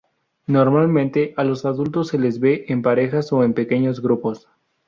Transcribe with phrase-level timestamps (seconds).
[0.47, 4.49] Normalmente, a los adultos se les ve en parejas o en pequeños grupos.